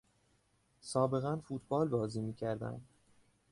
سابقا 0.81 1.35
فوتبال 1.37 1.87
بازی 1.87 2.21
میکردم. 2.21 2.81